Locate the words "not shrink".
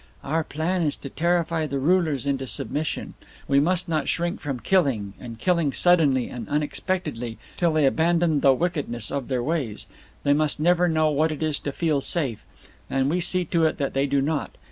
3.87-4.39